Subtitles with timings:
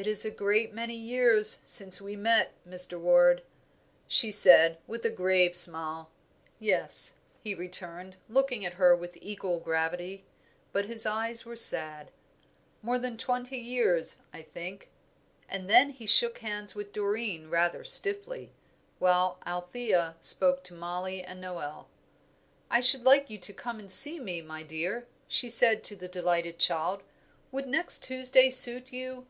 [0.00, 3.00] "It is a great many years since we met, Mr.
[3.00, 3.42] Ward,"
[4.06, 6.12] she said, with a grave smile.
[6.60, 10.24] "Yes," he returned, looking at her with equal gravity;
[10.70, 12.12] but his eyes were sad.
[12.80, 14.88] "More than twenty years, I think;"
[15.48, 18.52] and then he shook hands with Doreen rather stiffly,
[19.00, 21.88] while Althea spoke to Mollie and Noel.
[22.70, 26.06] "I should like you to come and see me, my dear," she said to the
[26.06, 27.02] delighted girl.
[27.50, 29.26] "Would next Tuesday suit you?